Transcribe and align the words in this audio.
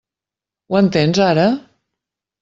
Ho 0.71 0.77
entens 0.79 1.19
ara? 1.25 1.43